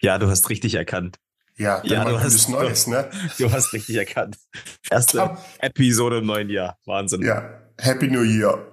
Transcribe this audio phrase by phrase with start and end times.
[0.00, 1.18] Ja, du hast richtig erkannt.
[1.56, 3.10] Ja, ja du hast Neues, ne?
[3.38, 4.38] Du hast richtig erkannt.
[4.90, 6.78] Erste Episode im neuen Jahr.
[6.86, 7.22] Wahnsinn.
[7.22, 8.64] Ja, Happy New Year.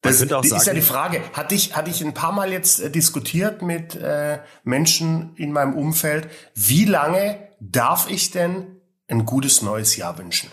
[0.00, 1.20] Das, das sagen, ist ja die Frage.
[1.32, 5.74] Hatte ich, hatte ich ein paar Mal jetzt äh, diskutiert mit äh, Menschen in meinem
[5.74, 10.50] Umfeld, wie lange darf ich denn ein gutes neues Jahr wünschen?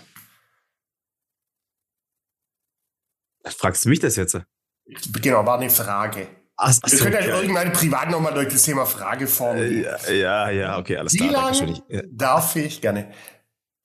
[3.46, 4.40] Fragst du mich das jetzt?
[5.22, 6.28] Genau, war eine Frage.
[6.66, 7.30] Ach, ach Wir so, können okay.
[7.30, 9.82] irgendwann privat nochmal durch das Thema Frageform Äh.
[10.20, 11.52] Ja, ja, okay, alles Wie klar.
[11.54, 11.72] lange.
[11.72, 13.12] Ich- äh, darf ich gerne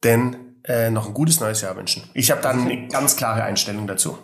[0.04, 2.04] denn äh, noch ein gutes neues Jahr wünschen?
[2.14, 4.18] Ich habe dann eine ganz klare Einstellung dazu.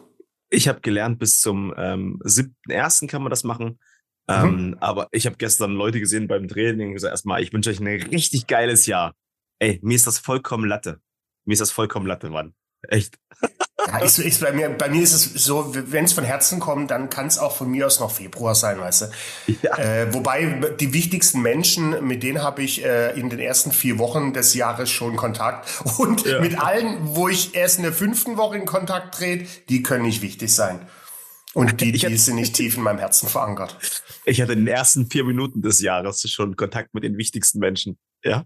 [0.51, 3.09] Ich habe gelernt, bis zum ähm, 7.1.
[3.09, 3.80] kann man das machen.
[4.28, 7.80] Ähm, aber ich habe gestern Leute gesehen beim Training und gesagt, erstmal, ich wünsche euch
[7.80, 9.14] ein richtig geiles Jahr.
[9.59, 11.00] Ey, mir ist das vollkommen Latte.
[11.45, 12.55] Mir ist das vollkommen Latte, Mann.
[12.89, 13.19] Echt.
[13.87, 16.91] Ja, ist, ist bei, mir, bei mir ist es so, wenn es von Herzen kommt,
[16.91, 19.52] dann kann es auch von mir aus noch Februar sein, weißt du.
[19.62, 19.77] Ja.
[19.79, 24.33] Äh, wobei die wichtigsten Menschen, mit denen habe ich äh, in den ersten vier Wochen
[24.33, 25.69] des Jahres schon Kontakt.
[25.98, 26.41] Und Ja.
[26.41, 30.23] mit allen, wo ich erst in der fünften Woche in Kontakt trete, die können nicht
[30.23, 30.80] wichtig sein.
[31.53, 33.78] Und die, die sind nicht tief in meinem Herzen verankert.
[34.25, 37.97] Ich hatte in den ersten vier Minuten des Jahres schon Kontakt mit den wichtigsten Menschen.
[38.25, 38.45] Ja.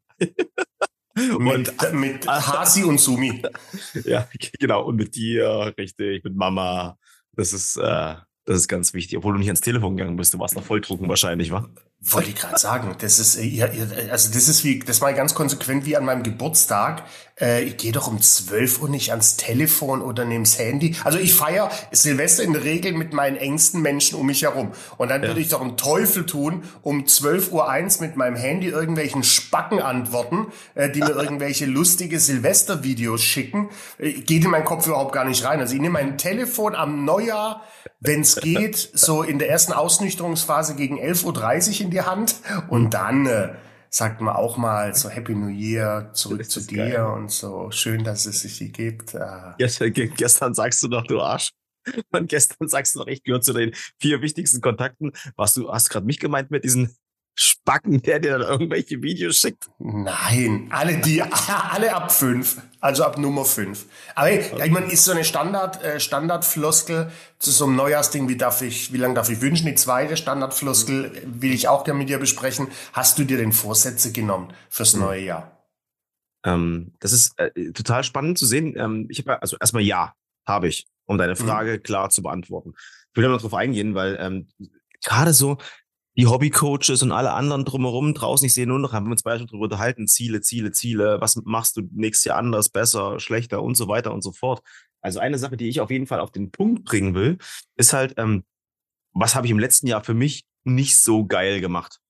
[1.37, 3.43] Und Mit, mit Hasi und Sumi.
[4.05, 4.85] ja, genau.
[4.85, 6.99] Und mit dir, richtig, mit Mama.
[7.33, 9.19] Das ist, äh, das ist ganz wichtig.
[9.19, 11.69] Obwohl du nicht ans Telefon gegangen bist, du warst noch Volldrucken wahrscheinlich, wa?
[12.01, 13.65] Wollte ich gerade sagen, das ist, äh, ihr,
[14.13, 17.03] also das ist wie, das war ganz konsequent wie an meinem Geburtstag.
[17.41, 20.95] Äh, ich gehe doch um 12 Uhr nicht ans Telefon oder nehm's Handy.
[21.03, 24.73] Also ich feiere Silvester in der Regel mit meinen engsten Menschen um mich herum.
[24.97, 28.69] Und dann würde ich doch einen Teufel tun, um 12 Uhr eins mit meinem Handy
[28.69, 30.47] irgendwelchen Spacken antworten,
[30.77, 33.71] äh, die mir irgendwelche lustige Silvestervideos schicken.
[33.99, 35.61] Äh, geht in meinen Kopf überhaupt gar nicht rein.
[35.61, 37.63] Also ich nehme mein Telefon am Neujahr,
[38.01, 42.37] wenn's geht, so in der ersten Ausnüchterungsphase gegen 11.30 Uhr in die Hand
[42.69, 43.55] und dann äh,
[43.91, 47.07] sagt man auch mal so Happy New Year, zurück zu dir geil.
[47.07, 49.15] und so schön, dass es sich hier gibt.
[49.15, 51.51] Äh, Gestern, ge- gestern sagst du noch, du Arsch.
[52.13, 55.13] Und gestern sagst du noch, ich gehöre zu den vier wichtigsten Kontakten.
[55.37, 56.95] Was du, hast gerade mich gemeint mit diesen
[57.41, 59.69] Spacken, der dir dann irgendwelche Videos schickt?
[59.79, 61.23] Nein, alle die,
[61.71, 63.87] alle ab fünf, also ab Nummer fünf.
[64.17, 68.29] Aber hey, ja, ich meine, ist so eine Standard, äh, Standardfloskel zu so einem Neujahrsding,
[68.29, 69.67] wie darf ich, wie lange darf ich wünschen?
[69.67, 72.67] Die zweite Standardfloskel will ich auch gerne mit dir besprechen.
[72.93, 75.69] Hast du dir denn Vorsätze genommen fürs neue Jahr?
[76.45, 78.75] Ähm, das ist äh, total spannend zu sehen.
[78.77, 80.13] Ähm, ich habe also erstmal ja,
[80.45, 81.37] habe ich, um deine Mhm.
[81.37, 82.75] Frage klar zu beantworten.
[83.11, 84.49] Ich will da noch drauf eingehen, weil ähm,
[85.05, 85.59] gerade so
[86.19, 89.39] die Hobbycoaches und alle anderen drumherum draußen, ich sehe nur noch, haben wir uns beide
[89.39, 93.77] schon drüber unterhalten, Ziele, Ziele, Ziele, was machst du nächstes Jahr anders, besser, schlechter und
[93.77, 94.61] so weiter und so fort.
[95.01, 97.39] Also eine Sache, die ich auf jeden Fall auf den Punkt bringen will,
[97.77, 98.43] ist halt, ähm,
[99.13, 102.01] was habe ich im letzten Jahr für mich nicht so geil gemacht?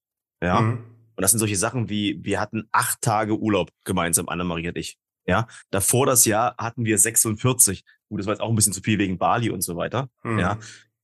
[0.42, 0.62] Ja.
[0.62, 0.84] Mhm.
[1.14, 4.96] Und das sind solche Sachen wie, wir hatten acht Tage Urlaub gemeinsam, Annemarie und ich.
[5.26, 7.84] Ja, davor das Jahr hatten wir 46.
[8.08, 10.08] Gut, das war jetzt auch ein bisschen zu viel wegen Bali und so weiter.
[10.22, 10.38] Mhm.
[10.38, 10.58] Ja,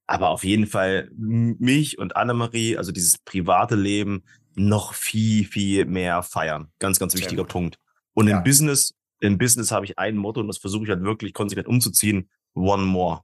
[0.06, 6.22] aber auf jeden Fall mich und Annemarie, also dieses private Leben, noch viel, viel mehr
[6.22, 6.70] feiern.
[6.78, 7.44] Ganz, ganz wichtiger.
[7.44, 7.78] Punkt.
[8.12, 8.38] Und Ja.
[8.38, 11.66] im Business, im Business habe ich ein Motto und das versuche ich halt wirklich konsequent
[11.66, 12.28] umzuziehen.
[12.54, 13.22] One more.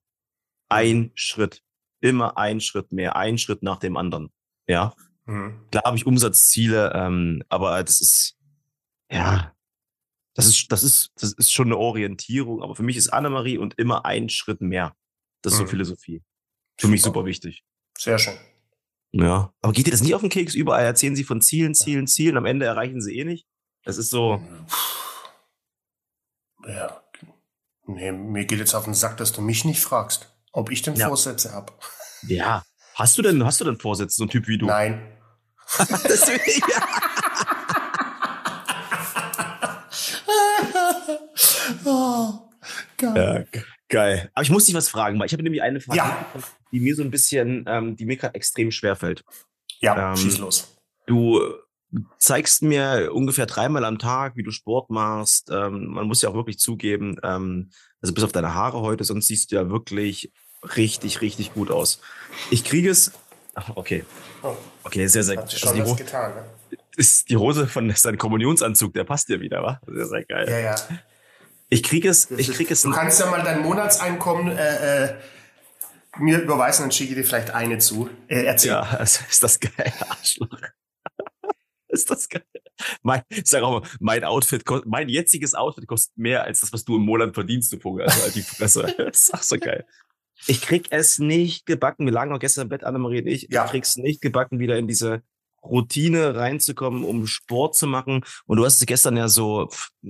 [0.68, 1.62] Ein Schritt.
[2.00, 3.14] Immer ein Schritt mehr.
[3.16, 4.30] Ein Schritt nach dem anderen.
[4.66, 4.94] Ja.
[5.26, 5.60] Mhm.
[5.70, 8.36] Klar habe ich Umsatzziele, ähm, aber das ist,
[9.12, 9.52] ja,
[10.34, 12.62] das ist, das ist, das ist schon eine Orientierung.
[12.62, 14.94] Aber für mich ist Annemarie und immer ein Schritt mehr.
[15.42, 15.68] Das ist so Mhm.
[15.68, 16.22] Philosophie.
[16.80, 17.18] Für mich Super.
[17.20, 17.64] super wichtig.
[17.98, 18.34] Sehr schön.
[19.12, 19.52] Ja.
[19.60, 20.54] Aber geht dir das nicht auf den Keks?
[20.54, 22.36] Überall erzählen sie von Zielen, Zielen, Zielen.
[22.36, 23.46] Am Ende erreichen sie eh nicht.
[23.84, 24.42] Das ist so,
[26.66, 27.02] Ja.
[27.86, 30.94] Nee, mir geht jetzt auf den Sack, dass du mich nicht fragst, ob ich denn
[30.94, 31.08] Ja.
[31.08, 31.72] Vorsätze habe.
[32.26, 32.62] ja.
[32.94, 34.66] Hast du denn, hast du denn Vorsätze, so ein Typ wie du?
[34.66, 35.00] Nein.
[35.78, 36.86] Deswegen, ja.
[41.84, 42.46] oh.
[43.02, 44.30] Ja, ge- geil.
[44.34, 46.26] Aber ich muss dich was fragen, weil ich habe nämlich eine Frage, Ja.
[46.72, 49.24] die mir so ein bisschen, ähm, die mir gerade extrem schwer fällt.
[49.80, 50.76] Ja, Ähm, schieß los.
[51.06, 51.40] Du
[52.18, 55.50] zeigst mir ungefähr dreimal am Tag, wie du Sport machst.
[55.50, 57.70] Ähm, man muss ja auch wirklich zugeben, ähm,
[58.00, 60.32] also bis auf deine Haare heute, sonst siehst du ja wirklich
[60.76, 62.00] richtig, richtig gut aus.
[62.50, 63.12] Ich kriege es.
[63.74, 64.04] Okay.
[64.42, 64.54] Oh,
[64.84, 65.44] Okay, sehr, sehr gut.
[65.46, 66.44] Also schon die, was Ho getan, ne?
[66.96, 69.80] ist die Hose von seinem Kommunionsanzug, der passt dir wieder, wa?
[69.86, 70.48] Sehr, sehr geil.
[70.48, 70.74] Ja, ja.
[71.70, 72.82] Ich kriege es, Das ich kriege es.
[72.82, 75.14] Du kannst ja mal dein Monatseinkommen äh, äh,
[76.18, 78.10] mir überweisen, dann schicke ich dir vielleicht eine zu.
[78.28, 78.72] Äh, erzähl.
[78.72, 80.48] Ja, also ist das geil, Arschloch.
[81.88, 82.44] ist das geil.
[83.02, 86.72] Mein, ich sag auch mal, mein Outfit, kost- mein jetziges Outfit kostet mehr als das,
[86.72, 88.06] was du im Monat verdienst, du Vogel.
[88.06, 88.82] Also halt die Fresse.
[88.98, 89.86] Das ist auch so geil.
[90.46, 92.06] Ich krieg es nicht gebacken.
[92.06, 93.48] Wir lagen auch gestern im Bett, Annemarie und ich.
[93.50, 93.66] Ja.
[93.66, 95.22] Ich krieg's nicht gebacken, wieder in diese
[95.62, 98.24] Routine reinzukommen, um Sport zu machen.
[98.46, 99.68] Und du hast es gestern ja so,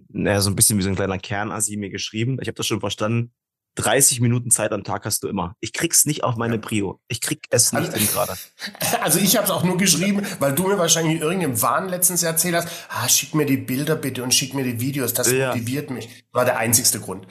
[0.08, 2.38] naja, so ein bisschen wie so ein kleiner Kernasi mir geschrieben.
[2.41, 3.32] Ich habe das schon verstanden.
[3.76, 5.55] 30 Minuten Zeit am Tag hast du immer.
[5.61, 7.00] Ich krieg's nicht auf meine Prio.
[7.08, 8.35] Ich krieg es nicht hin gerade.
[9.00, 12.23] Also ich habe es auch nur geschrieben, weil du mir wahrscheinlich in irgendeinem Wahn letztens
[12.23, 15.49] erzählt hast, ah, schick mir die Bilder bitte und schick mir die Videos, das ja.
[15.49, 16.08] motiviert mich.
[16.32, 17.26] War der einzigste Grund.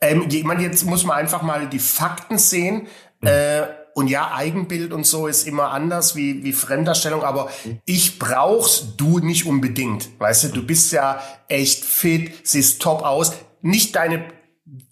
[0.00, 2.86] Ähm, meine, jetzt muss man einfach mal die Fakten sehen.
[3.20, 3.28] Mhm.
[3.28, 7.50] Äh, und ja, Eigenbild und so ist immer anders wie, wie Fremdarstellung, aber
[7.84, 10.08] ich brauch's du nicht unbedingt.
[10.18, 13.32] Weißt du, du bist ja echt fit, siehst top aus.
[13.62, 14.24] Nicht deine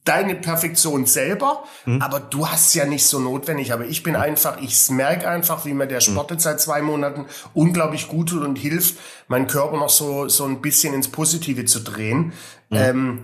[0.04, 2.00] deine Perfektion selber, mhm.
[2.00, 3.72] aber du hast ja nicht so notwendig.
[3.72, 6.02] Aber ich bin einfach, ich merke einfach, wie mir der mhm.
[6.02, 8.96] Sport jetzt seit zwei Monaten unglaublich gut tut und hilft,
[9.28, 12.32] meinen Körper noch so, so ein bisschen ins Positive zu drehen.
[12.70, 12.76] Mhm.
[12.76, 13.20] Ähm,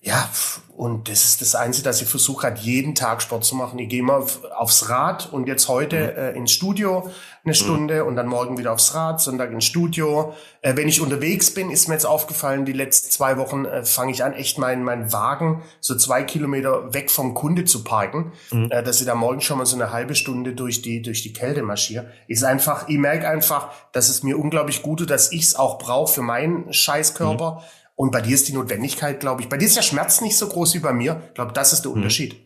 [0.00, 0.30] ja,
[0.76, 3.80] und das ist das Einzige, dass ich versuche halt jeden Tag Sport zu machen.
[3.80, 4.24] Ich gehe mal
[4.56, 6.18] aufs Rad und jetzt heute mhm.
[6.18, 7.10] äh, ins Studio
[7.44, 7.54] eine mhm.
[7.54, 10.34] Stunde und dann morgen wieder aufs Rad, Sonntag ins Studio.
[10.62, 14.12] Äh, wenn ich unterwegs bin, ist mir jetzt aufgefallen, die letzten zwei Wochen äh, fange
[14.12, 18.70] ich an, echt meinen mein Wagen so zwei Kilometer weg vom Kunde zu parken, mhm.
[18.70, 21.32] äh, dass ich da morgen schon mal so eine halbe Stunde durch die, durch die
[21.32, 22.06] Kälte marschiere.
[22.28, 25.78] Ist einfach, ich merke einfach, dass es mir unglaublich gut tut, dass ich es auch
[25.78, 27.64] brauche für meinen Scheißkörper.
[27.98, 30.48] Und bei dir ist die Notwendigkeit, glaube ich, bei dir ist der Schmerz nicht so
[30.48, 31.20] groß wie bei mir.
[31.26, 31.96] Ich glaube, das ist der mhm.
[31.96, 32.36] Unterschied.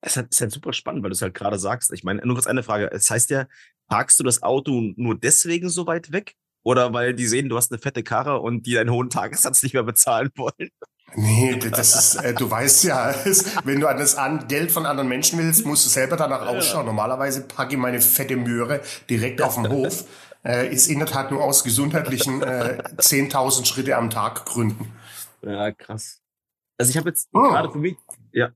[0.00, 1.92] Es ist halt super spannend, weil du es halt gerade sagst.
[1.92, 2.88] Ich meine, nur kurz eine Frage.
[2.92, 3.46] Es heißt ja,
[3.88, 6.36] parkst du das Auto nur deswegen so weit weg?
[6.62, 9.74] Oder weil die sehen, du hast eine fette Karre und die deinen hohen Tagessatz nicht
[9.74, 10.70] mehr bezahlen wollen?
[11.16, 13.12] Nee, das ist, äh, du weißt ja,
[13.64, 16.86] wenn du an das an Geld von anderen Menschen willst, musst du selber danach ausschauen.
[16.86, 20.04] Normalerweise packe ich meine fette Möhre direkt auf den Hof
[20.44, 24.92] äh, ist in der Tat nur aus gesundheitlichen äh, 10.000 Schritte am Tag gründen.
[25.42, 26.20] Ja, krass.
[26.78, 27.40] Also ich habe jetzt oh.
[27.40, 27.96] gerade für mich,
[28.32, 28.50] ja.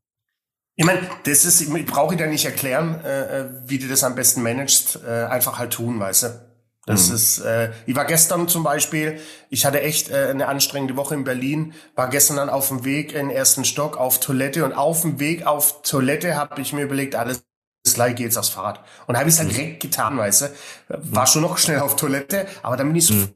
[0.77, 4.17] Ich meine, das ist, ich brauche dir nicht erklären, äh, äh, wie du das am
[4.17, 4.99] besten managst.
[5.07, 6.55] Äh, einfach halt tun, weißt du.
[6.87, 7.15] Das mhm.
[7.15, 11.25] ist, äh, ich war gestern zum Beispiel, ich hatte echt äh, eine anstrengende Woche in
[11.25, 15.03] Berlin, war gestern dann auf dem Weg in den ersten Stock auf Toilette und auf
[15.03, 17.45] dem Weg auf Toilette habe ich mir überlegt, alles
[17.93, 18.81] gleich geht's aufs Fahrrad.
[19.07, 19.53] Und habe ich es dann mhm.
[19.53, 20.47] direkt getan, weißt du.
[20.89, 23.29] War schon noch schnell auf Toilette, aber dann bin ich so mhm.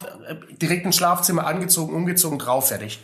[0.61, 3.01] direkt ins Schlafzimmer angezogen, umgezogen, drauf, fertig.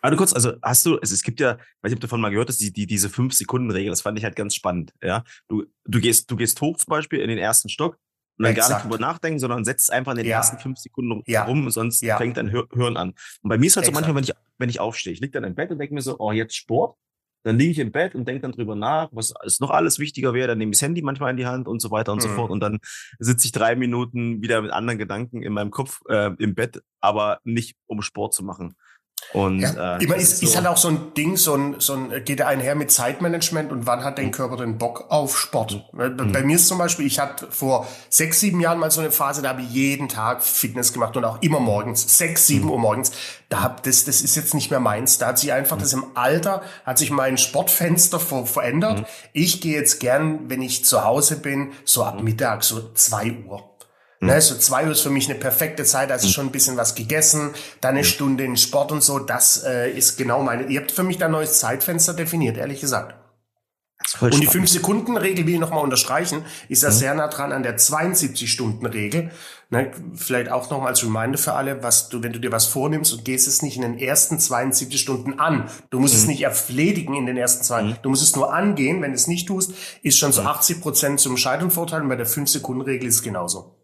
[0.00, 2.30] Aber kurz, also hast du, also es gibt ja, weiß ich, ob du davon mal
[2.30, 5.24] gehört hast, die, die, diese fünf Sekunden Regel, das fand ich halt ganz spannend, ja.
[5.48, 7.98] Du, du gehst, du gehst hoch zum Beispiel in den ersten Stock
[8.38, 8.68] und dann Exakt.
[8.68, 10.36] gar nicht drüber nachdenken, sondern setzt einfach in den ja.
[10.36, 11.44] ersten fünf Sekunden ja.
[11.44, 12.16] rum, sonst ja.
[12.16, 13.14] fängt dein Hirn an.
[13.42, 13.86] Und bei mir ist halt Exakt.
[13.86, 16.02] so manchmal, wenn ich, wenn ich aufstehe, ich lieg dann im Bett und denke mir
[16.02, 16.96] so, oh, jetzt Sport,
[17.42, 20.34] dann liege ich im Bett und denke dann drüber nach, was ist noch alles wichtiger
[20.34, 22.22] wäre, dann nehme ich das Handy manchmal in die Hand und so weiter und mhm.
[22.22, 22.78] so fort und dann
[23.18, 27.40] sitze ich drei Minuten wieder mit anderen Gedanken in meinem Kopf äh, im Bett, aber
[27.44, 28.74] nicht um Sport zu machen.
[29.32, 30.46] Und, ja, äh, meine, ist, so.
[30.46, 33.70] ist halt auch so ein Ding, so ein, so ein, geht er einher mit Zeitmanagement
[33.70, 34.30] und wann hat dein mhm.
[34.30, 35.84] Körper den Bock auf Sport?
[35.92, 36.32] Mhm.
[36.32, 39.42] Bei mir ist zum Beispiel, ich hatte vor sechs, sieben Jahren mal so eine Phase,
[39.42, 42.70] da habe ich jeden Tag Fitness gemacht und auch immer morgens, sechs, sieben mhm.
[42.70, 43.12] Uhr morgens.
[43.50, 45.18] Da hab, das, das ist jetzt nicht mehr meins.
[45.18, 45.80] Da hat sich einfach mhm.
[45.80, 49.00] das im Alter, hat sich mein Sportfenster ver verändert.
[49.00, 49.06] Mhm.
[49.34, 53.68] Ich gehe jetzt gern, wenn ich zu Hause bin, so ab Mittag, so zwei Uhr.
[54.20, 54.40] Ne, mhm.
[54.40, 57.50] so zwei Uhr ist für mich eine perfekte Zeit, also schon ein bisschen was gegessen,
[57.80, 58.04] dann eine mhm.
[58.04, 59.18] Stunde in Sport und so.
[59.20, 60.66] Das äh, ist genau meine.
[60.66, 63.14] Ihr habt für mich da ein neues Zeitfenster definiert, ehrlich gesagt.
[64.20, 66.94] Und die 5-Sekunden-Regel will ich nochmal unterstreichen, ist ja mhm.
[66.94, 69.30] sehr nah dran an der 72-Stunden-Regel.
[69.70, 73.12] Ne, vielleicht auch nochmal als Reminder für alle, was du, wenn du dir was vornimmst
[73.12, 75.68] und gehst es nicht in den ersten 72 Stunden an.
[75.90, 76.20] Du musst mhm.
[76.20, 77.82] es nicht erledigen in den ersten zwei.
[77.82, 77.96] Mhm.
[78.02, 79.02] Du musst es nur angehen.
[79.02, 80.80] Wenn du es nicht tust, ist schon so 80 mhm.
[80.80, 82.02] Prozent zum Scheitern verurteilt.
[82.02, 83.77] Und bei der 5-Sekunden-Regel ist es genauso.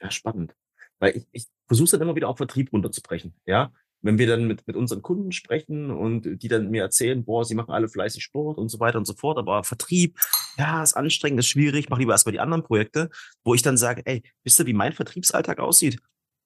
[0.00, 0.54] Ja, spannend.
[0.98, 3.34] Weil ich, ich versuche dann immer wieder auf Vertrieb runterzubrechen.
[3.46, 3.72] Ja,
[4.02, 7.54] wenn wir dann mit, mit unseren Kunden sprechen und die dann mir erzählen, boah, sie
[7.54, 10.18] machen alle fleißig Sport und so weiter und so fort, aber Vertrieb,
[10.56, 13.10] ja, ist anstrengend, ist schwierig, mach lieber erstmal die anderen Projekte,
[13.44, 15.98] wo ich dann sage, ey, wisst ihr, wie mein Vertriebsalltag aussieht?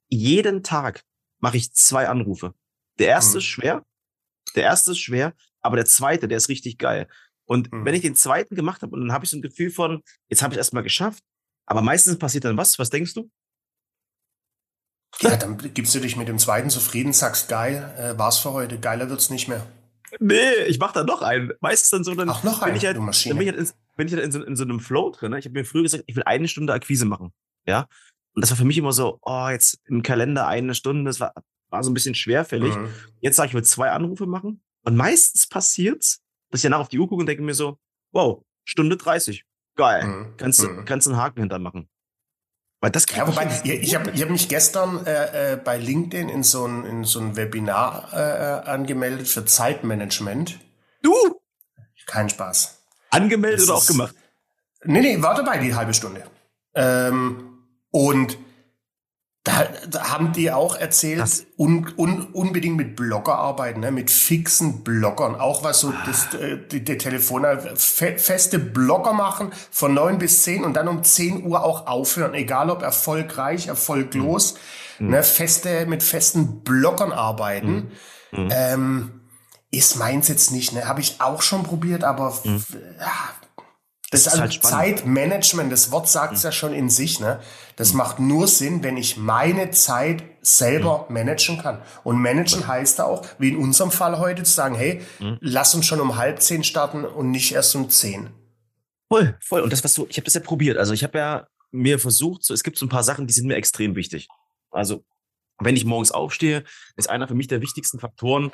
[0.09, 1.05] Jeden Tag
[1.39, 2.55] mache ich zwei Anrufe.
[2.99, 3.39] Der erste mhm.
[3.39, 3.85] ist schwer,
[4.55, 7.09] der erste ist schwer, aber der zweite, der ist richtig geil.
[7.45, 7.85] Und mhm.
[7.85, 10.43] wenn ich den zweiten gemacht habe und dann habe ich so ein Gefühl von, jetzt
[10.43, 11.23] habe ich es erstmal geschafft,
[11.67, 12.79] aber meistens passiert dann was?
[12.79, 13.31] Was denkst du?
[15.21, 18.79] Ja, dann gibst du dich mit dem zweiten zufrieden, sagst geil, äh, war's für heute,
[18.79, 19.67] geiler wird's nicht mehr.
[20.19, 21.53] Nee, ich mach da noch einen.
[21.61, 24.07] Meistens dann so, dann Ach, noch einen, ich halt, dann bin ich halt, in, bin
[24.09, 25.31] ich halt in, so, in so einem Flow drin.
[25.31, 25.39] Ne?
[25.39, 27.33] Ich habe mir früher gesagt, ich will eine Stunde Akquise machen.
[27.67, 27.87] Ja.
[28.35, 31.33] Und das war für mich immer so, oh, jetzt im Kalender eine Stunde, das war,
[31.69, 32.75] war so ein bisschen schwerfällig.
[32.75, 32.89] Mhm.
[33.21, 34.63] Jetzt sage ich, ich will zwei Anrufe machen.
[34.85, 37.79] Und meistens passiert's, dass ich danach auf die Uhr gucke und denke mir so,
[38.13, 39.45] wow, Stunde 30.
[39.77, 40.05] Geil.
[40.05, 40.37] Mhm.
[40.37, 40.85] Kannst, mhm.
[40.85, 41.89] kannst einen Haken hintermachen.
[42.81, 46.43] Weil das ja, wobei, ich, ich habe hab mich gestern äh, äh, bei LinkedIn in
[46.43, 50.59] so ein, in so ein Webinar äh, äh angemeldet für Zeitmanagement.
[51.03, 51.15] Du?
[52.07, 52.79] Kein Spaß.
[53.11, 54.15] Angemeldet das oder auch gemacht?
[54.85, 56.25] Nee, nee, war dabei die halbe Stunde.
[56.75, 57.59] Ähm,
[57.91, 58.39] und
[59.51, 63.91] Da, da haben die auch erzählt, un, un, unbedingt mit Blogger arbeiten, ne?
[63.91, 65.35] mit fixen Bloggern.
[65.35, 70.43] Auch was so das, äh, die, die Telefon, fe, feste Blogger machen von neun bis
[70.43, 74.55] zehn und dann um zehn Uhr auch aufhören, egal ob erfolgreich, erfolglos.
[74.99, 75.11] Mhm.
[75.11, 75.23] Ne?
[75.23, 77.91] Feste, mit festen Bloggern arbeiten.
[78.31, 78.49] Mhm.
[78.53, 79.11] Ähm,
[79.73, 80.89] ist meins jetzt nicht, ne?
[80.89, 82.65] Habe ich auch schon probiert, aber mhm.
[82.99, 83.13] ja,
[84.11, 86.47] das, das ist also halt Zeitmanagement, das Wort sagt es mhm.
[86.47, 87.41] ja schon in sich, ne?
[87.77, 87.99] Das mhm.
[87.99, 91.15] macht nur Sinn, wenn ich meine Zeit selber mhm.
[91.15, 91.81] managen kann.
[92.03, 95.39] Und managen heißt da auch, wie in unserem Fall heute, zu sagen, hey, mhm.
[95.41, 98.31] lass uns schon um halb zehn starten und nicht erst um zehn.
[99.09, 99.61] Voll, voll.
[99.61, 100.77] Und das, was du, ich habe das ja probiert.
[100.77, 103.47] Also ich habe ja mir versucht, so, es gibt so ein paar Sachen, die sind
[103.47, 104.29] mir extrem wichtig.
[104.73, 105.05] Also,
[105.59, 106.65] wenn ich morgens aufstehe,
[106.97, 108.51] ist einer für mich der wichtigsten Faktoren,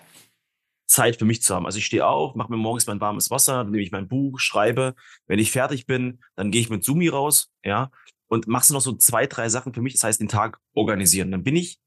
[0.86, 1.66] Zeit für mich zu haben.
[1.66, 4.38] Also ich stehe auf, mache mir morgens mein warmes Wasser, dann nehme ich mein Buch,
[4.38, 4.94] schreibe.
[5.26, 7.90] Wenn ich fertig bin, dann gehe ich mit Sumi raus, ja,
[8.28, 9.94] und machst noch so zwei, drei Sachen für mich.
[9.94, 11.30] Das heißt, den Tag organisieren.
[11.30, 11.78] Dann bin ich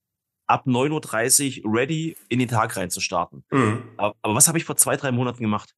[0.47, 3.43] ab 9.30 Uhr ready, in den Tag reinzustarten.
[3.51, 3.83] Mhm.
[3.97, 5.73] Aber, aber was habe ich vor zwei, drei Monaten gemacht?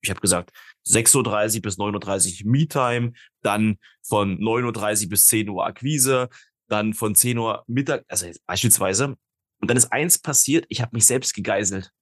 [0.00, 0.50] Ich habe gesagt,
[0.88, 3.12] 6.30 Uhr bis 9.30 Uhr Me-Time,
[3.42, 6.28] dann von 9.30 Uhr bis 10 Uhr Akquise,
[6.68, 9.16] dann von 10 Uhr Mittag, also beispielsweise.
[9.60, 11.92] Und dann ist eins passiert, ich habe mich selbst gegeißelt.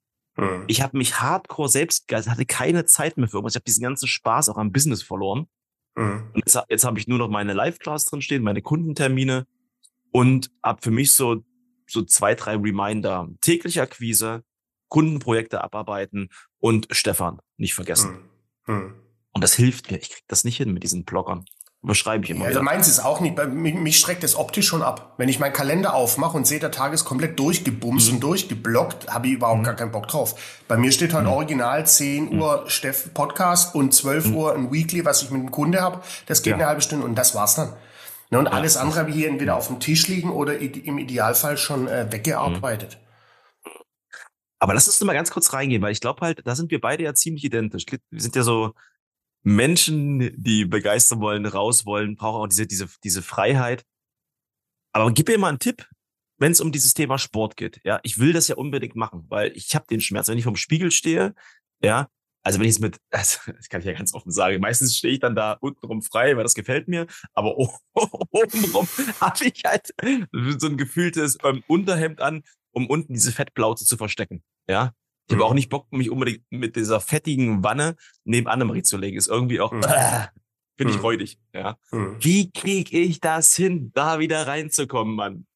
[0.41, 0.65] Mhm.
[0.69, 3.53] Ich habe mich hardcore selbst, also hatte keine Zeit mehr für irgendwas.
[3.53, 5.47] Ich habe diesen ganzen Spaß auch am Business verloren.
[5.97, 6.31] Mhm.
[6.33, 9.47] Und jetzt, jetzt habe ich nur noch meine Live-Class drin stehen, meine Kundentermine
[10.13, 11.45] und habe für mich so,
[11.87, 13.29] so zwei, drei Reminder.
[13.43, 14.43] Tägliche Akquise,
[14.89, 18.31] Kundenprojekte abarbeiten und Stefan nicht vergessen.
[18.67, 18.75] Mhm.
[18.75, 18.95] mhm.
[19.33, 19.99] Und das hilft mir.
[19.99, 21.45] Ich krieg das nicht hin mit diesen Bloggern.
[21.83, 22.43] Beschreibe ich immer.
[22.43, 23.43] Ja, also meins ist auch nicht.
[23.49, 25.15] Mich, mich schreckt das optisch schon ab.
[25.17, 28.15] Wenn ich meinen Kalender aufmache und sehe, der Tag ist komplett durchgebumst mhm.
[28.15, 29.65] und durchgeblockt, habe ich überhaupt mhm.
[29.65, 30.61] gar keinen Bock drauf.
[30.69, 31.33] Bei mir steht halt mhm.
[31.33, 32.43] original 10 mhm.
[32.43, 34.37] Uhr Steff Podcast und 12 mhm.
[34.37, 36.03] Uhr ein Weekly, was ich mit dem Kunde habe.
[36.27, 36.57] Das geht ja.
[36.57, 37.73] eine halbe Stunde und das war's dann.
[38.31, 41.57] Ne, und alles andere habe ich hier entweder auf dem Tisch liegen oder im Idealfall
[41.57, 42.99] schon äh, weggearbeitet.
[44.59, 47.03] Aber lass uns mal ganz kurz reingehen, weil ich glaube halt, da sind wir beide
[47.03, 47.87] ja ziemlich identisch.
[47.89, 48.75] Wir sind ja so
[49.43, 53.85] Menschen, die begeistern wollen, raus wollen, brauchen auch diese, diese, diese Freiheit.
[54.93, 55.89] Aber gib mir mal einen Tipp,
[56.39, 57.81] wenn es um dieses Thema Sport geht.
[57.85, 60.57] Ja, ich will das ja unbedingt machen, weil ich habe den Schmerz, wenn ich vom
[60.57, 61.35] Spiegel stehe.
[61.83, 62.09] Ja,
[62.43, 65.15] also wenn ich es mit, also, das kann ich ja ganz offen sagen, meistens stehe
[65.15, 67.57] ich dann da untenrum frei, weil das gefällt mir, aber
[67.95, 68.89] obenrum
[69.21, 69.95] habe ich halt
[70.59, 72.43] so ein gefühltes ähm, Unterhemd an,
[72.73, 74.43] um unten diese Fettplauze zu verstecken.
[74.69, 74.93] Ja,
[75.31, 75.57] ich habe auch mhm.
[75.57, 77.95] nicht Bock, mich unbedingt mit dieser fettigen Wanne
[78.25, 79.17] neben Annemarie zu legen.
[79.17, 79.83] Ist irgendwie auch, mhm.
[79.85, 80.27] äh,
[80.77, 81.05] finde ich mhm.
[81.05, 81.39] räudig.
[81.55, 81.77] Ja.
[81.93, 82.17] Mhm.
[82.19, 85.47] Wie krieg ich das hin, da wieder reinzukommen, Mann?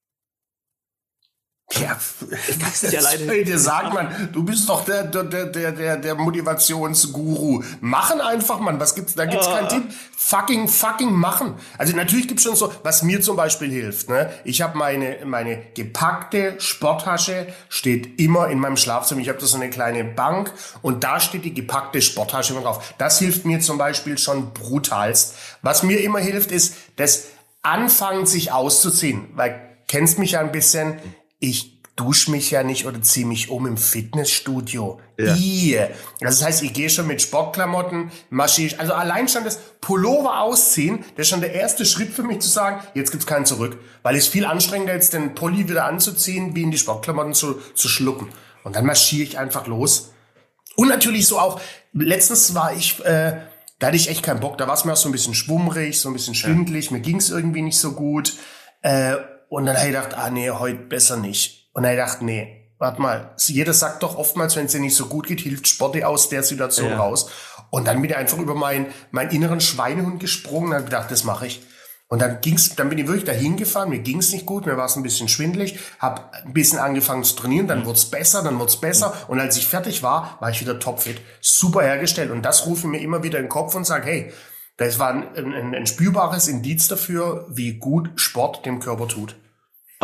[1.73, 1.99] Ja,
[2.49, 3.45] ich kann nicht alleine.
[3.45, 7.65] Dir sagt man, du bist doch der, der, der, der, der Motivationsguru.
[7.81, 8.79] Machen einfach, Mann.
[8.79, 9.15] Was gibt's?
[9.15, 9.59] Da gibt's ah.
[9.59, 9.83] keinen Tipp.
[10.17, 11.55] Fucking, fucking machen.
[11.79, 14.09] Also natürlich gibt's schon so, was mir zum Beispiel hilft.
[14.09, 14.31] Ne?
[14.45, 19.23] Ich habe meine, meine gepackte Sporttasche steht immer in meinem Schlafzimmer.
[19.23, 20.53] Ich habe da so eine kleine Bank
[20.83, 22.95] und da steht die gepackte Sporttasche immer drauf.
[22.99, 25.35] Das hilft mir zum Beispiel schon brutalst.
[25.63, 27.29] Was mir immer hilft, ist das
[27.63, 29.29] Anfangen, sich auszuziehen.
[29.35, 30.99] Weil kennst mich ja ein bisschen
[31.45, 35.01] ich dusche mich ja nicht oder ziehe mich um im Fitnessstudio.
[35.17, 35.37] Ja.
[35.37, 35.79] I.
[35.79, 35.93] Also
[36.41, 41.27] das heißt, ich gehe schon mit Sportklamotten, marschiere also allein schon das Pullover ausziehen, das
[41.27, 43.79] ist schon der erste Schritt für mich zu sagen, jetzt gibt's keinen zurück.
[44.03, 47.89] Weil es viel anstrengender jetzt den Pulli wieder anzuziehen, wie in die Sportklamotten zu, zu
[47.89, 48.29] schlucken.
[48.65, 50.13] Und dann marschiere ich einfach los.
[50.75, 51.61] Und natürlich so auch,
[51.93, 53.37] letztens war ich, äh,
[53.79, 56.01] da hatte ich echt keinen Bock, da war es mir auch so ein bisschen schwummrig,
[56.01, 56.93] so ein bisschen schwindlig, ja.
[56.93, 58.35] mir ging's irgendwie nicht so gut.
[58.83, 59.17] Äh,
[59.55, 61.71] und dann habe ich gedacht, ah nee, heute besser nicht.
[61.73, 64.81] Und dann habe ich gedacht, nee, warte mal, jeder sagt doch oftmals, wenn es dir
[64.81, 66.99] nicht so gut geht, hilft Sport aus der Situation ja.
[66.99, 67.31] raus.
[67.71, 71.25] Und dann bin ich einfach über meinen, meinen inneren Schweinehund gesprungen und habe gedacht, das
[71.25, 71.63] mache ich.
[72.09, 74.85] Und dann ging's, dann bin ich wirklich dahin gefahren, mir ging's nicht gut, mir war
[74.85, 78.59] es ein bisschen schwindlig, habe ein bisschen angefangen zu trainieren, dann wurde es besser, dann
[78.59, 81.21] wurde es besser und als ich fertig war, war ich wieder topfit.
[81.41, 84.33] Super hergestellt und das rufe ich mir immer wieder in den Kopf und sage, hey,
[84.77, 89.37] das war ein, ein, ein spürbares Indiz dafür, wie gut Sport dem Körper tut.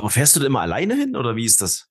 [0.00, 1.88] Aber fährst du da immer alleine hin oder wie ist das?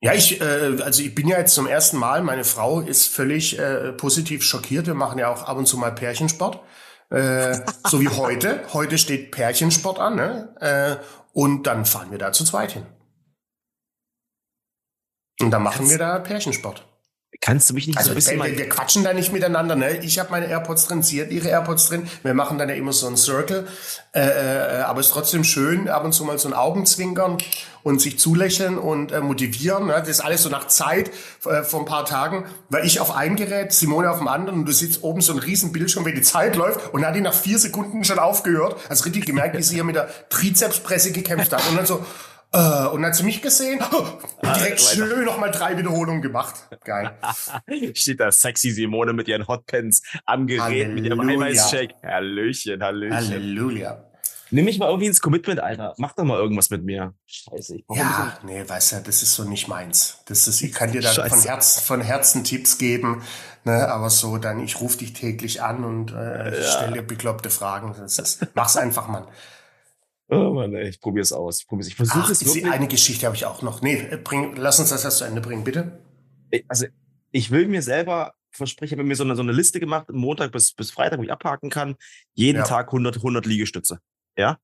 [0.00, 3.58] Ja, ich, äh, also ich bin ja jetzt zum ersten Mal, meine Frau ist völlig
[3.58, 4.86] äh, positiv schockiert.
[4.86, 6.64] Wir machen ja auch ab und zu mal Pärchensport.
[7.10, 8.62] Äh, so wie heute.
[8.72, 10.54] Heute steht Pärchensport an, ne?
[10.60, 12.86] Äh, und dann fahren wir da zu zweit hin.
[15.38, 16.89] Und dann machen wir da Pärchensport.
[17.40, 19.98] Kannst du mich nicht also, so ein bisschen wir, wir quatschen da nicht miteinander, ne?
[19.98, 22.08] Ich habe meine AirPods drin, sie hat ihre AirPods drin.
[22.22, 23.68] Wir machen dann ja immer so einen Circle.
[24.12, 27.38] Äh, äh, aber es ist trotzdem schön, ab und zu mal so ein Augenzwinkern
[27.82, 29.86] und sich zulächeln und äh, motivieren.
[29.86, 29.94] Ne?
[29.94, 31.10] Das ist alles so nach Zeit
[31.46, 34.66] äh, vor ein paar Tagen, weil ich auf einem Gerät, Simone auf dem anderen und
[34.66, 37.32] du sitzt oben so ein riesen Bildschirm, wie die Zeit läuft und hat die nach
[37.32, 38.76] vier Sekunden schon aufgehört.
[38.88, 41.62] Also richtig gemerkt, wie sie hier mit der Trizepspresse gekämpft hat.
[41.70, 42.04] Und dann so,
[42.52, 46.54] Äh, und dann sie mich gesehen, und direkt ah, schön nochmal drei Wiederholungen gemacht.
[46.84, 47.16] Geil.
[47.94, 50.94] Steht da sexy Simone mit ihren Hotpants am Gerät, Halleluja.
[50.94, 51.94] mit ihrem Eiweißshake.
[52.02, 53.16] Hallöchen, Hallöchen.
[53.16, 54.04] Halleluja.
[54.52, 55.94] Nimm mich mal irgendwie ins Commitment, Alter.
[55.96, 57.14] Mach doch mal irgendwas mit mir.
[57.26, 57.76] Scheiße.
[57.76, 60.18] Ich ja, nee, weißt du, das ist so nicht meins.
[60.24, 63.22] Das ist, ich kann dir da von, Herz, von Herzen Tipps geben,
[63.64, 66.68] ne, aber so dann, ich rufe dich täglich an und äh, ja.
[66.68, 67.94] stelle dir bekloppte Fragen.
[67.96, 69.28] Das ist, mach's einfach, Mann.
[70.30, 71.60] Oh Mann, ey, ich probier's aus.
[71.60, 71.88] Ich probier's.
[71.88, 72.70] Ich versuche es wirklich.
[72.70, 73.82] Eine Geschichte habe ich auch noch.
[73.82, 76.00] Nee, bring, lass uns das erst zu Ende bringen, bitte.
[76.68, 76.86] Also,
[77.32, 80.52] ich will mir selber versprechen, ich habe mir so eine, so eine Liste gemacht, Montag
[80.52, 81.96] bis, bis Freitag, wo ich abhaken kann.
[82.34, 82.64] Jeden ja.
[82.64, 84.00] Tag 100, 100 Liegestütze.
[84.36, 84.58] Ja.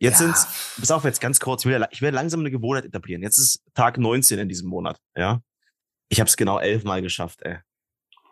[0.00, 0.26] Jetzt ja.
[0.26, 0.46] sind's,
[0.78, 3.22] pass auf, jetzt ganz kurz, ich will, ich will langsam eine Gewohnheit etablieren.
[3.22, 5.42] Jetzt ist Tag 19 in diesem Monat, ja.
[6.08, 7.58] Ich habe es genau elfmal geschafft, ey.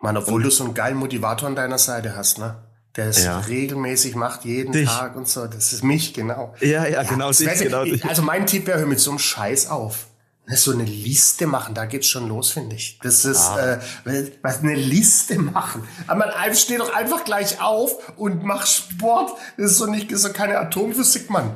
[0.01, 2.66] Mann, obwohl und, du so einen geilen Motivator an deiner Seite hast, ne?
[2.97, 3.39] Der es ja.
[3.39, 4.89] regelmäßig macht, jeden dich.
[4.89, 5.45] Tag und so.
[5.45, 6.55] Das ist mich, genau.
[6.59, 8.03] Ja, ja, ja genau, dich, genau dich.
[8.05, 10.07] Also mein Tipp wäre, hör mit so einem Scheiß auf.
[10.49, 12.99] So eine Liste machen, da geht's schon los, finde ich.
[13.03, 13.81] Das ist ah.
[14.05, 15.85] äh, was eine Liste machen.
[16.07, 19.37] Aber man steht doch einfach gleich auf und mach Sport.
[19.57, 21.55] Das ist so nicht ist so keine Atomphysik, Mann.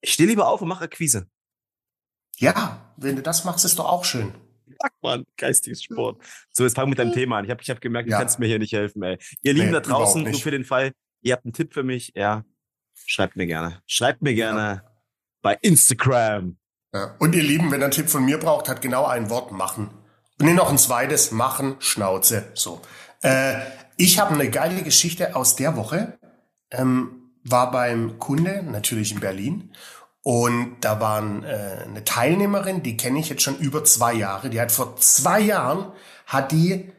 [0.00, 1.26] Ich stehe lieber auf und mache Akquise.
[2.38, 4.32] Ja, wenn du das machst, ist doch auch schön.
[4.80, 6.22] Sag mal, geistiges Sport.
[6.52, 7.44] So, jetzt fang mit deinem Thema an.
[7.44, 8.18] Ich habe ich hab gemerkt, du ja.
[8.18, 9.18] kannst mir hier nicht helfen, ey.
[9.42, 12.12] Ihr Lieben nee, da draußen, nur für den Fall, ihr habt einen Tipp für mich,
[12.14, 12.44] ja,
[13.06, 13.82] schreibt mir gerne.
[13.86, 14.82] Schreibt mir gerne ja.
[15.42, 16.56] bei Instagram.
[16.94, 17.14] Ja.
[17.18, 19.90] Und ihr Lieben, wenn ihr einen Tipp von mir braucht, hat genau ein Wort machen.
[20.38, 22.50] Und nee, noch ein zweites, machen, Schnauze.
[22.54, 22.80] So.
[23.22, 23.60] Äh,
[23.96, 26.18] ich habe eine geile Geschichte aus der Woche.
[26.70, 29.72] Ähm, war beim Kunde, natürlich in Berlin.
[30.30, 34.48] Und da war äh, eine Teilnehmerin, die kenne ich jetzt schon über zwei Jahre.
[34.48, 35.90] Die hat vor zwei Jahren,
[36.24, 36.92] hat die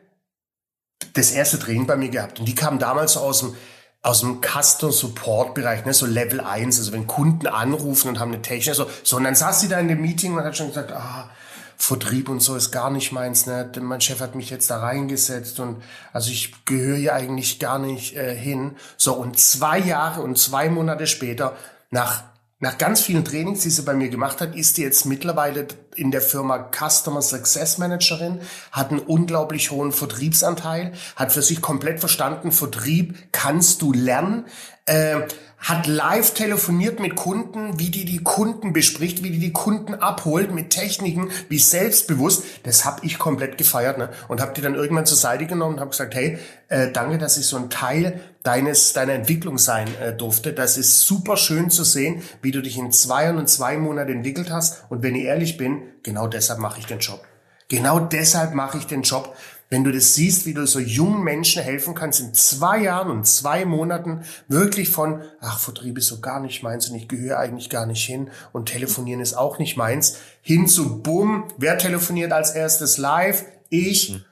[1.14, 2.42] das erste Training bei mir gehabt.
[2.42, 3.56] Und die kam damals aus dem
[4.02, 8.34] aus dem Customer Support Bereich, ne, so Level 1, also wenn Kunden anrufen und haben
[8.34, 10.68] eine Technik, so, so, und dann saß sie da in dem Meeting und hat schon
[10.68, 11.30] gesagt, ah,
[11.78, 15.60] Vertrieb und so ist gar nicht meins, ne, mein Chef hat mich jetzt da reingesetzt
[15.62, 18.76] und, also ich gehöre hier eigentlich gar nicht äh, hin.
[18.98, 21.56] So, und zwei Jahre und zwei Monate später,
[21.92, 22.24] nach
[22.62, 26.12] nach ganz vielen Trainings, die sie bei mir gemacht hat, ist sie jetzt mittlerweile in
[26.12, 28.40] der Firma Customer Success Managerin,
[28.72, 34.46] hat einen unglaublich hohen Vertriebsanteil, hat für sich komplett verstanden, Vertrieb kannst du lernen.
[34.86, 35.22] Äh,
[35.62, 40.52] hat live telefoniert mit Kunden, wie die die Kunden bespricht, wie die die Kunden abholt
[40.52, 42.44] mit Techniken, wie selbstbewusst.
[42.64, 44.10] Das habe ich komplett gefeiert ne?
[44.28, 47.38] und habe die dann irgendwann zur Seite genommen und habe gesagt, hey, äh, danke, dass
[47.38, 50.52] ich so ein Teil deines deiner Entwicklung sein äh, durfte.
[50.52, 54.50] Das ist super schön zu sehen, wie du dich in zwei und zwei Monaten entwickelt
[54.50, 54.84] hast.
[54.90, 57.24] Und wenn ich ehrlich bin, genau deshalb mache ich den Job.
[57.68, 59.36] Genau deshalb mache ich den Job,
[59.70, 63.26] wenn du das siehst, wie du so jungen Menschen helfen kannst, in zwei Jahren und
[63.26, 67.70] zwei Monaten wirklich von, ach, Vertrieb ist so gar nicht meins und ich gehöre eigentlich
[67.70, 72.52] gar nicht hin und telefonieren ist auch nicht meins, hin zu bumm, wer telefoniert als
[72.52, 73.46] erstes live?
[73.70, 74.26] Ich, mhm.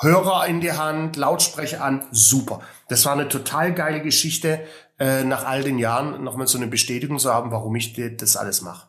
[0.00, 2.60] Hörer in die Hand, Lautsprecher an, super.
[2.88, 4.58] Das war eine total geile Geschichte,
[4.98, 8.62] äh, nach all den Jahren nochmal so eine Bestätigung zu haben, warum ich das alles
[8.62, 8.88] mache.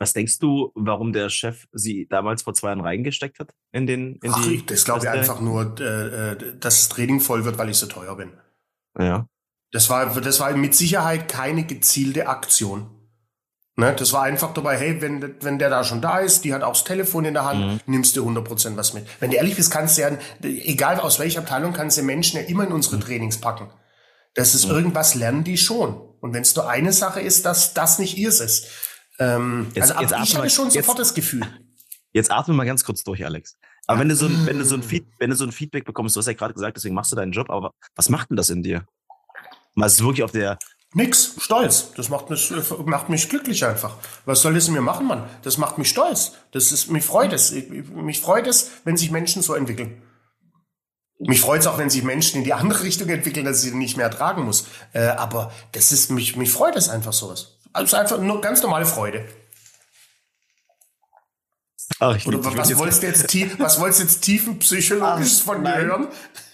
[0.00, 4.16] Was denkst du, warum der Chef sie damals vor zwei Jahren reingesteckt hat in den?
[4.22, 7.58] In Ach, die, das glaube ich einfach nur, äh, äh, dass das Training voll wird,
[7.58, 8.32] weil ich so teuer bin.
[8.98, 9.26] Ja.
[9.72, 12.88] Das war, das war mit Sicherheit keine gezielte Aktion.
[13.76, 16.62] Ne, das war einfach dabei, hey, wenn, wenn der da schon da ist, die hat
[16.62, 17.80] auch das Telefon in der Hand, mhm.
[17.86, 19.06] nimmst du 100% was mit.
[19.20, 20.10] Wenn du ehrlich bist, kannst du ja,
[20.42, 23.02] egal aus welcher Abteilung, kannst du Menschen ja immer in unsere mhm.
[23.02, 23.70] Trainings packen.
[24.34, 24.74] Das ist mhm.
[24.74, 25.94] irgendwas lernen die schon.
[26.20, 28.66] Und wenn es nur eine Sache ist, dass das nicht ihrs ist.
[29.20, 31.42] Ähm, jetzt, also jetzt ich habe schon sofort das Gefühl.
[32.12, 33.56] Jetzt atme mal ganz kurz durch, Alex.
[33.86, 35.84] Aber wenn du so ein, wenn du so ein, Feed, wenn du so ein Feedback
[35.84, 38.36] bekommst, du hast ja gerade gesagt, deswegen machst du deinen Job, aber was macht denn
[38.36, 38.84] das in dir?
[39.74, 40.58] Mal ist wirklich auf der.
[40.92, 41.92] Nix, stolz.
[41.94, 42.52] Das macht mich,
[42.84, 43.96] macht mich glücklich einfach.
[44.24, 45.28] Was soll das in mir machen, Mann?
[45.42, 46.32] Das macht mich stolz.
[46.50, 47.52] Das ist, mich freut es.
[47.52, 50.02] Mich freut es, wenn sich Menschen so entwickeln.
[51.18, 53.76] Mich freut es auch, wenn sich Menschen in die andere Richtung entwickeln, dass ich sie
[53.76, 54.66] nicht mehr ertragen muss.
[54.92, 57.59] Äh, aber das ist, mich, mich freut es einfach sowas.
[57.72, 59.24] Also einfach nur ganz normale Freude.
[61.98, 65.76] Ach, ich Oder was, wolltest du jetzt tief, was wolltest du jetzt tiefenpsychologisch von mir
[65.76, 66.08] hören?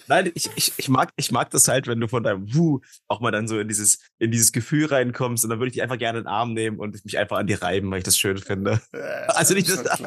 [0.08, 3.20] Nein, ich, ich, ich, mag, ich mag das halt, wenn du von deinem Wuh auch
[3.20, 5.98] mal dann so in dieses, in dieses Gefühl reinkommst und dann würde ich dich einfach
[5.98, 8.38] gerne in den Arm nehmen und mich einfach an dir reiben, weil ich das schön
[8.38, 8.80] finde.
[8.92, 10.02] Ja, also nicht das.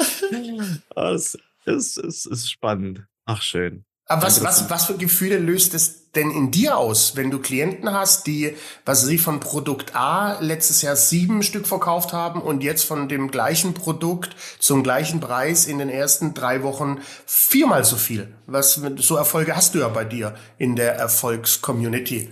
[0.94, 3.04] das ist, ist, ist spannend.
[3.26, 3.84] Ach, schön.
[4.10, 7.92] Aber was, was, was für Gefühle löst es denn in dir aus, wenn du Klienten
[7.92, 12.82] hast, die, was sie von Produkt A letztes Jahr sieben Stück verkauft haben und jetzt
[12.82, 18.34] von dem gleichen Produkt zum gleichen Preis in den ersten drei Wochen viermal so viel?
[18.48, 22.30] Was, so Erfolge hast du ja bei dir in der Erfolgscommunity.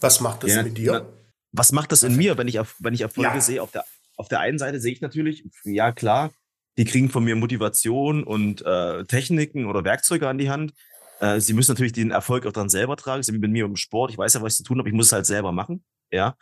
[0.00, 1.12] Was macht das ja, mit dir?
[1.50, 3.40] Was macht das in mir, wenn ich, wenn ich Erfolge ja.
[3.40, 3.84] sehe auf der,
[4.16, 6.30] auf der einen Seite sehe ich natürlich, ja klar,
[6.78, 10.72] die kriegen von mir Motivation und äh, Techniken oder Werkzeuge an die Hand.
[11.20, 13.22] Äh, sie müssen natürlich den Erfolg auch dann selber tragen.
[13.22, 14.10] Sie sind mit mir im Sport.
[14.10, 14.88] Ich weiß ja, was ich zu tun habe.
[14.88, 15.84] Ich muss es halt selber machen.
[16.10, 16.36] Ja.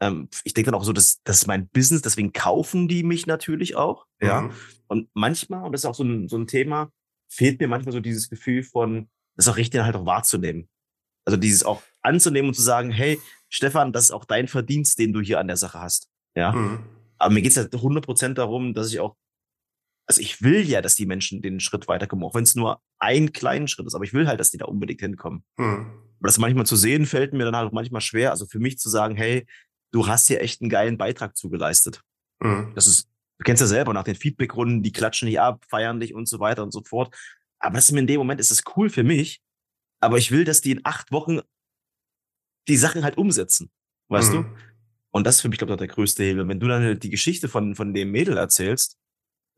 [0.00, 2.02] Ähm, ich denke dann auch so, dass das ist mein Business.
[2.02, 4.06] Deswegen kaufen die mich natürlich auch.
[4.20, 4.42] Ja.
[4.42, 4.50] Mhm.
[4.86, 6.90] Und manchmal, und das ist auch so ein, so ein Thema,
[7.30, 10.68] fehlt mir manchmal so dieses Gefühl von, das auch richtig halt auch wahrzunehmen.
[11.24, 15.12] Also dieses auch anzunehmen und zu sagen, hey, Stefan, das ist auch dein Verdienst, den
[15.12, 16.08] du hier an der Sache hast.
[16.34, 16.52] Ja.
[16.52, 16.84] Mhm.
[17.18, 19.16] Aber mir geht es ja 100% darum, dass ich auch
[20.08, 23.32] also ich will ja, dass die Menschen den Schritt weiterkommen, auch wenn es nur ein
[23.32, 25.44] kleinen Schritt ist, aber ich will halt, dass die da unbedingt hinkommen.
[25.58, 25.86] Hm.
[26.18, 28.30] Aber das manchmal zu sehen, fällt mir dann halt auch manchmal schwer.
[28.30, 29.46] Also für mich zu sagen, hey,
[29.92, 32.02] du hast hier echt einen geilen Beitrag zugeleistet.
[32.42, 32.72] Hm.
[32.74, 36.14] Das ist, du kennst ja selber nach den Feedbackrunden, die klatschen dich ab, feiern dich
[36.14, 37.14] und so weiter und so fort.
[37.58, 39.42] Aber das ist mir in dem Moment ist es cool für mich.
[40.00, 41.40] Aber ich will, dass die in acht Wochen
[42.66, 43.70] die Sachen halt umsetzen.
[44.08, 44.44] Weißt hm.
[44.44, 44.56] du?
[45.10, 46.48] Und das ist für mich, glaube ich, der größte Hebel.
[46.48, 48.96] Wenn du dann halt die Geschichte von, von dem Mädel erzählst,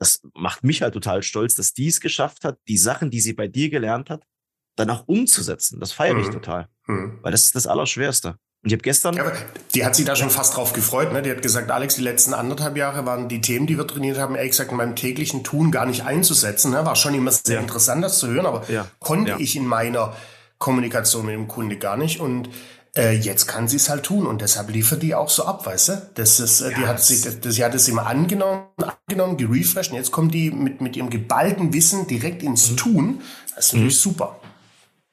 [0.00, 3.34] das macht mich halt total stolz, dass die es geschafft hat, die Sachen, die sie
[3.34, 4.24] bei dir gelernt hat,
[4.76, 5.78] dann auch umzusetzen.
[5.78, 6.32] Das feiere ich mhm.
[6.32, 6.68] total.
[6.86, 7.18] Mhm.
[7.22, 8.36] Weil das ist das Allerschwerste.
[8.62, 9.14] Und ich habe gestern.
[9.14, 9.30] Ja,
[9.74, 11.22] die hat sich da schon fast drauf gefreut, ne?
[11.22, 14.34] Die hat gesagt, Alex, die letzten anderthalb Jahre waren die Themen, die wir trainiert haben,
[14.34, 16.70] ehrlich gesagt, in meinem täglichen Tun gar nicht einzusetzen.
[16.70, 16.84] Ne?
[16.84, 17.60] War schon immer sehr ja.
[17.60, 18.66] interessant, das zu hören, aber
[18.98, 20.16] konnte ich in meiner
[20.58, 22.20] Kommunikation mit dem Kunde gar nicht.
[22.20, 22.50] Und
[22.96, 25.88] äh, jetzt kann sie es halt tun und deshalb liefert die auch so ab, weißt
[25.88, 26.10] du?
[26.14, 28.66] Das ist, äh, ja, die hat sich, das, sie hat es immer angenommen,
[29.06, 32.76] angenommen, gerefreshed und jetzt kommt die mit, mit ihrem geballten Wissen direkt ins mhm.
[32.76, 33.20] Tun.
[33.54, 34.10] Das ist natürlich mhm.
[34.10, 34.40] super.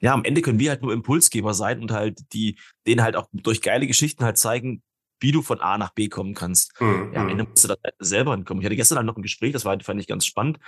[0.00, 3.26] Ja, am Ende können wir halt nur Impulsgeber sein und halt die, denen halt auch
[3.32, 4.82] durch geile Geschichten halt zeigen,
[5.20, 6.80] wie du von A nach B kommen kannst.
[6.80, 7.12] Mhm.
[7.12, 8.60] Ja, am Ende musst du da selber hinkommen.
[8.60, 10.58] Ich hatte gestern halt noch ein Gespräch, das war, fand ich ganz spannend.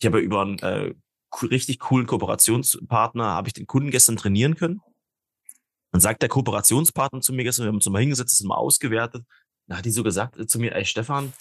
[0.00, 0.94] Ich habe ja über einen äh,
[1.42, 4.80] richtig coolen Kooperationspartner, habe ich den Kunden gestern trainieren können.
[5.96, 9.24] Dann sagt der Kooperationspartner zu mir gestern, wir haben uns mal hingesetzt, das mal ausgewertet.
[9.66, 11.32] Da hat die so gesagt äh, zu mir, ey Stefan,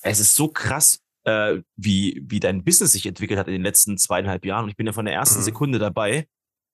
[0.00, 3.98] es ist so krass, äh, wie, wie dein Business sich entwickelt hat in den letzten
[3.98, 4.64] zweieinhalb Jahren.
[4.64, 5.44] Und ich bin ja von der ersten mhm.
[5.44, 6.26] Sekunde dabei,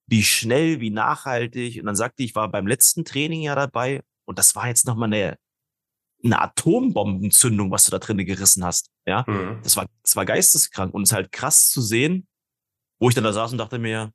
[0.06, 1.78] wie schnell, wie nachhaltig.
[1.78, 4.86] Und dann sagte ich, ich war beim letzten Training ja dabei und das war jetzt
[4.86, 5.36] nochmal eine,
[6.24, 8.88] eine Atombombenzündung, was du da drinnen gerissen hast.
[9.04, 9.60] Ja, mhm.
[9.62, 12.26] das war, das war geisteskrank und es ist halt krass zu sehen,
[12.98, 14.14] wo ich dann da saß und dachte mir,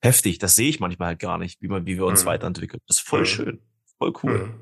[0.00, 0.38] heftig.
[0.38, 2.28] Das sehe ich manchmal halt gar nicht, wie, man, wie wir uns mhm.
[2.28, 2.82] weiterentwickeln.
[2.86, 3.26] Das ist voll mhm.
[3.26, 3.60] schön,
[3.98, 4.38] voll cool.
[4.38, 4.54] Mhm.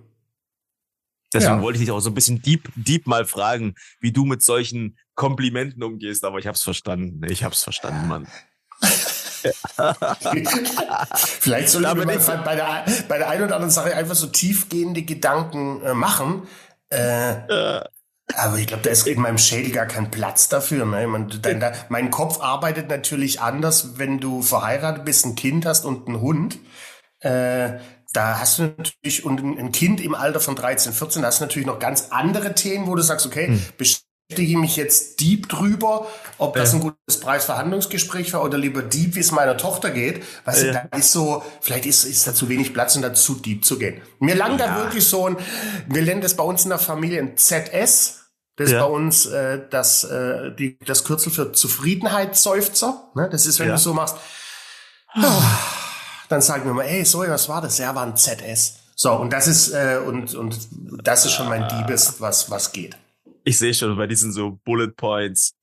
[1.32, 1.62] Deswegen ja.
[1.62, 4.98] wollte ich dich auch so ein bisschen deep, deep mal fragen, wie du mit solchen
[5.14, 7.20] Komplimenten umgehst, aber ich hab's verstanden.
[7.28, 8.26] Ich hab's verstanden, Mann.
[11.14, 14.28] Vielleicht soll ich mir bei, bei, der, bei der einen oder anderen Sache einfach so
[14.28, 16.48] tiefgehende Gedanken äh, machen.
[16.88, 17.82] Äh,
[18.36, 20.84] aber ich glaube, da ist in meinem Schädel gar kein Platz dafür.
[20.84, 21.06] Ne?
[21.06, 25.84] Man, dein, da, mein Kopf arbeitet natürlich anders, wenn du verheiratet bist, ein Kind hast
[25.84, 26.58] und einen Hund.
[27.20, 27.78] Äh,
[28.12, 31.44] da hast du natürlich, und ein Kind im Alter von 13, 14, da hast du
[31.44, 33.62] natürlich noch ganz andere Themen, wo du sagst, okay, hm.
[33.76, 36.06] beschäftige mich jetzt deep drüber,
[36.38, 36.62] ob ja.
[36.62, 40.22] das ein gutes Preisverhandlungsgespräch war oder lieber deep, wie es meiner Tochter geht.
[40.44, 40.72] Weißt ja.
[40.72, 43.64] du, da ist so, vielleicht ist, ist da zu wenig Platz, um da zu deep
[43.64, 44.00] zu gehen.
[44.20, 44.68] Mir langt ja.
[44.68, 45.36] da wirklich so ein,
[45.86, 48.17] wir nennen das bei uns in der Familie ein ZS,
[48.58, 48.78] das ja.
[48.78, 53.10] ist bei uns äh, das, äh, die, das Kürzel für Zufriedenheitsseufzer.
[53.14, 53.28] Ne?
[53.30, 53.74] Das ist, wenn ja.
[53.74, 54.16] du so machst,
[55.16, 55.42] oh,
[56.28, 57.78] dann sagen wir mal, ey, sorry, was war das?
[57.78, 58.78] Ja, war ein ZS.
[58.96, 60.58] So, und das ist, äh, und, und
[61.04, 62.98] das ist schon mein Diebes, was, was geht.
[63.44, 65.54] Ich sehe schon bei diesen so Bullet Points,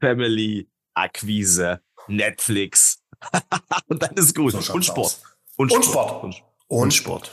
[0.00, 3.00] Family, Akquise, Netflix.
[3.88, 4.52] und dann ist gut.
[4.52, 5.18] So und, Sport.
[5.56, 5.82] und Sport.
[5.82, 6.22] Und Sport.
[6.22, 6.44] Und Sport.
[6.68, 7.30] Und Sport.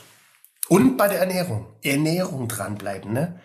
[0.68, 1.66] Und bei der Ernährung.
[1.80, 3.40] Ernährung dranbleiben, ne?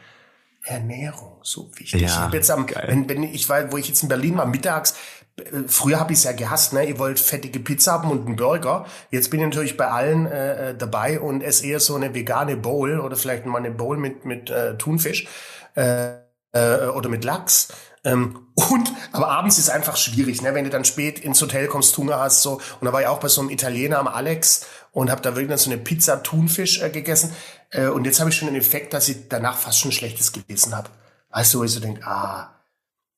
[0.67, 2.01] Ernährung, so wichtig.
[2.01, 4.45] Ja, ich habe jetzt am, wenn, wenn ich war, wo ich jetzt in Berlin war,
[4.45, 4.95] mittags,
[5.37, 6.83] äh, früher habe ich es ja gehasst, ne?
[6.83, 8.85] Ihr wollt fettige Pizza haben und einen Burger.
[9.11, 12.57] Jetzt bin ich natürlich bei allen äh, äh, dabei und esse eher so eine vegane
[12.57, 15.27] Bowl oder vielleicht mal eine Bowl mit mit äh, Thunfisch
[15.75, 16.15] äh,
[16.53, 17.69] äh, oder mit Lachs.
[18.03, 20.53] Ähm, und, aber abends ist einfach schwierig, ne?
[20.53, 22.61] wenn du dann spät ins Hotel kommst, Hunger hast, so.
[22.79, 24.65] Und da war ich auch bei so einem Italiener am Alex
[24.97, 27.31] und habe da wirklich so eine Pizza Thunfisch äh, gegessen.
[27.69, 30.75] Äh, und jetzt habe ich schon den Effekt, dass ich danach fast schon schlechtes Gewissen
[30.75, 30.89] habe.
[31.29, 32.55] Weißt du, wo ich so denke, ah,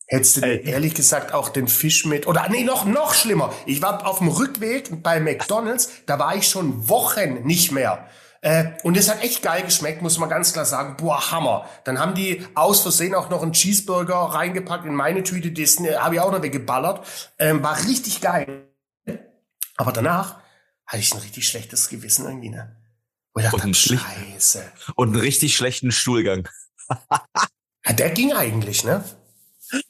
[0.06, 0.70] hättest du Ey.
[0.70, 3.54] ehrlich gesagt auch den Fisch mit, oder nee, noch, noch schlimmer.
[3.66, 8.10] Ich war auf dem Rückweg bei McDonalds, da war ich schon Wochen nicht mehr.
[8.42, 10.98] Äh, und es hat echt geil geschmeckt, muss man ganz klar sagen.
[10.98, 11.64] Boah, Hammer.
[11.86, 15.96] Dann haben die aus Versehen auch noch einen Cheeseburger reingepackt in meine Tüte, das äh,
[15.96, 17.08] habe ich auch noch weggeballert.
[17.38, 18.66] Ähm, war richtig geil.
[19.78, 20.40] Aber danach
[20.90, 22.76] hatte ich ein richtig schlechtes Gewissen irgendwie, ne?
[23.34, 24.72] Und, ich dachte, und, Scheiße.
[24.96, 26.50] und einen richtig schlechten Stuhlgang.
[27.86, 29.04] ja, der ging eigentlich, ne?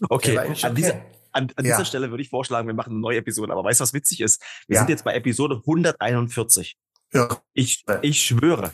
[0.09, 0.65] Okay, okay.
[0.65, 0.95] An, dieser,
[1.31, 1.77] an, an ja.
[1.77, 3.53] dieser Stelle würde ich vorschlagen, wir machen eine neue Episode.
[3.53, 4.43] Aber weißt du, was witzig ist?
[4.67, 4.81] Wir ja.
[4.81, 6.77] sind jetzt bei Episode 141.
[7.13, 7.41] Ja.
[7.53, 8.73] Ich, ich schwöre,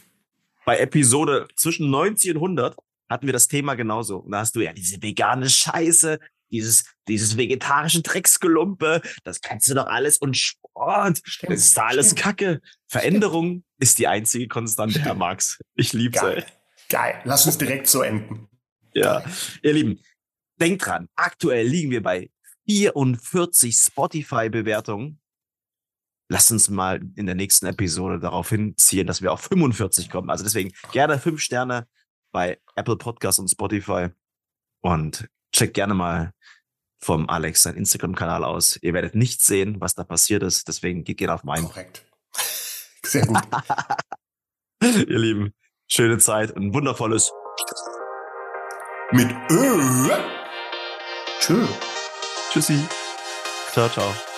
[0.65, 2.75] bei Episode zwischen 90 und 100
[3.07, 4.17] hatten wir das Thema genauso.
[4.17, 9.75] Und da hast du ja diese vegane Scheiße, dieses, dieses vegetarische Drecksgelumpe, das kannst du
[9.75, 12.21] doch alles und Sport, stimmt, das ist da alles stimmt.
[12.21, 12.61] Kacke.
[12.87, 13.65] Veränderung stimmt.
[13.79, 15.59] ist die einzige Konstante, Herr Marx.
[15.75, 16.39] Ich lieb's, Geil.
[16.39, 16.43] Ey.
[16.89, 17.21] Geil.
[17.23, 18.49] Lass uns direkt so enden.
[18.93, 19.23] Ja.
[19.63, 19.99] Ihr Lieben,
[20.59, 22.29] denkt dran, aktuell liegen wir bei
[22.67, 25.19] 44 Spotify-Bewertungen.
[26.27, 30.29] Lasst uns mal in der nächsten Episode darauf hinziehen, dass wir auf 45 kommen.
[30.29, 31.87] Also deswegen gerne fünf Sterne
[32.31, 34.09] bei Apple Podcasts und Spotify.
[34.81, 36.33] Und checkt gerne mal
[37.05, 38.79] vom Alex sein Instagram-Kanal aus.
[38.81, 40.67] Ihr werdet nicht sehen, was da passiert ist.
[40.67, 41.65] Deswegen geht gerne auf meinen.
[41.65, 42.03] Korrekt.
[43.03, 43.37] Sehr gut.
[44.83, 45.53] Ihr Lieben,
[45.87, 47.31] schöne Zeit, ein wundervolles
[49.11, 50.09] mit Ö.
[51.39, 51.65] Tschö.
[52.51, 52.79] Tschüssi.
[53.71, 54.34] Ciao, ciao.